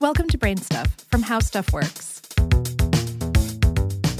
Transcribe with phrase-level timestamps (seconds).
[0.00, 2.22] Welcome to Brain Stuff from How Stuff Works.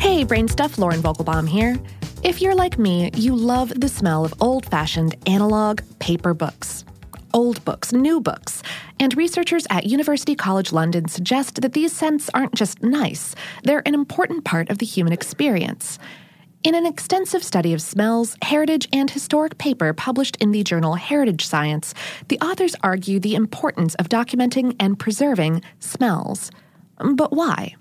[0.00, 1.76] Hey, Brain Stuff, Lauren Vogelbaum here.
[2.22, 6.86] If you're like me, you love the smell of old fashioned analog paper books.
[7.34, 8.62] Old books, new books.
[8.98, 13.92] And researchers at University College London suggest that these scents aren't just nice, they're an
[13.92, 15.98] important part of the human experience.
[16.64, 21.46] In an extensive study of smells, heritage, and historic paper published in the journal Heritage
[21.46, 21.94] Science,
[22.28, 26.50] the authors argue the importance of documenting and preserving smells.
[26.98, 27.76] But why?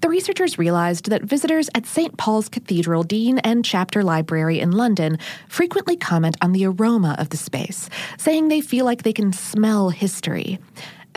[0.00, 2.16] The researchers realized that visitors at St.
[2.16, 5.18] Paul's Cathedral Dean and Chapter Library in London
[5.48, 9.88] frequently comment on the aroma of the space, saying they feel like they can smell
[9.88, 10.58] history.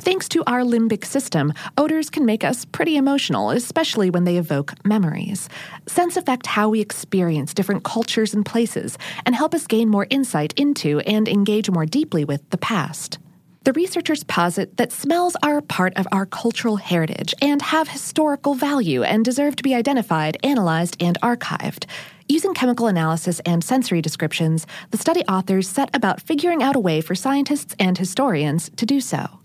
[0.08, 4.74] Thanks to our limbic system, odors can make us pretty emotional, especially when they evoke
[4.86, 5.50] memories.
[5.86, 10.54] Scents affect how we experience different cultures and places and help us gain more insight
[10.54, 13.20] into and engage more deeply with the past.
[13.66, 18.56] The researchers posit that smells are a part of our cultural heritage and have historical
[18.56, 21.86] value and deserve to be identified, analyzed, and archived.
[22.30, 27.02] Using chemical analysis and sensory descriptions, the study authors set about figuring out a way
[27.02, 29.42] for scientists and historians to do so.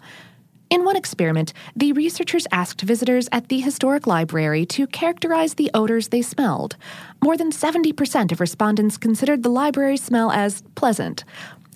[0.72, 6.08] In one experiment, the researchers asked visitors at the historic library to characterize the odors
[6.08, 6.76] they smelled.
[7.22, 11.24] More than 70% of respondents considered the library smell as pleasant.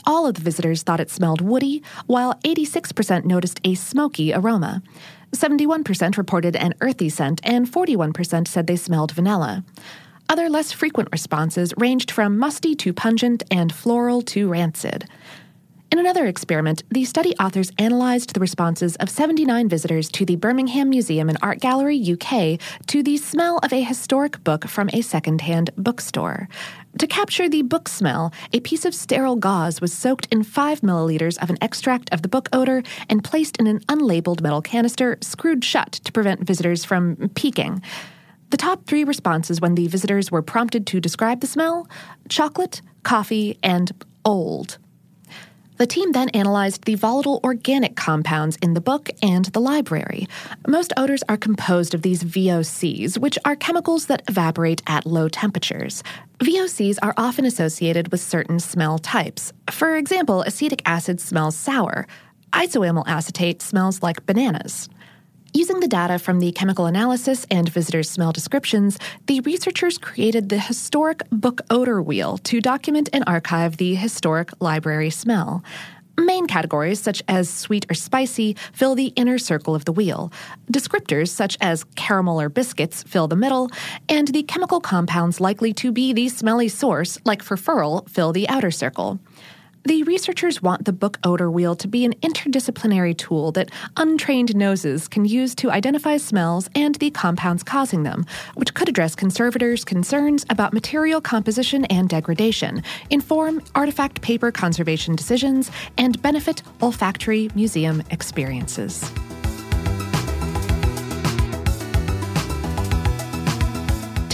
[0.06, 4.83] All of the visitors thought it smelled woody, while 86% noticed a smoky aroma.
[5.33, 9.62] 71% reported an earthy scent, and 41% said they smelled vanilla.
[10.27, 15.05] Other less frequent responses ranged from musty to pungent and floral to rancid.
[15.97, 20.91] In another experiment, the study authors analyzed the responses of 79 visitors to the Birmingham
[20.91, 25.70] Museum and Art Gallery, UK, to the smell of a historic book from a secondhand
[25.78, 26.50] bookstore.
[26.98, 31.42] To capture the book smell, a piece of sterile gauze was soaked in 5 milliliters
[31.42, 35.64] of an extract of the book odor and placed in an unlabeled metal canister screwed
[35.64, 37.80] shut to prevent visitors from peeking.
[38.50, 41.89] The top three responses when the visitors were prompted to describe the smell
[42.28, 43.92] chocolate, coffee, and
[44.27, 44.77] old.
[45.77, 50.27] The team then analyzed the volatile organic compounds in the book and the library.
[50.67, 56.03] Most odors are composed of these VOCs, which are chemicals that evaporate at low temperatures.
[56.39, 59.53] VOCs are often associated with certain smell types.
[59.70, 62.07] For example, acetic acid smells sour.
[62.53, 64.89] Isoamyl acetate smells like bananas.
[65.56, 70.58] Using the data from the chemical analysis and visitors' smell descriptions, the researchers created the
[70.58, 75.64] historic book odor wheel to document and archive the historic library smell.
[76.18, 80.30] Main categories, such as sweet or spicy, fill the inner circle of the wheel.
[80.70, 83.70] Descriptors, such as caramel or biscuits, fill the middle,
[84.11, 88.70] and the chemical compounds likely to be the smelly source, like furfural, fill the outer
[88.70, 89.18] circle.
[89.86, 95.07] The researchers want the book odor wheel to be an interdisciplinary tool that untrained noses
[95.07, 98.27] can use to identify smells and the compounds causing them,
[98.57, 105.70] which could address conservators' concerns about material composition and degradation, inform artifact paper conservation decisions,
[105.96, 109.08] and benefit olfactory museum experiences.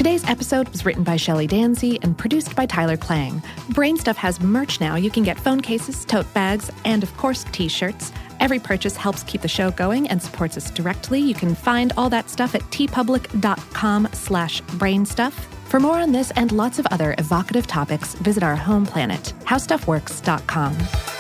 [0.03, 3.41] Today's episode was written by Shelly Danzy and produced by Tyler Klang.
[3.69, 4.97] Brainstuff has merch now.
[4.97, 8.11] You can get phone cases, tote bags, and of course, t-shirts.
[8.41, 11.21] Every purchase helps keep the show going and supports us directly.
[11.21, 15.35] You can find all that stuff at teepublic.com slash brainstuff.
[15.67, 21.12] For more on this and lots of other evocative topics, visit our home planet, howstuffworks.com.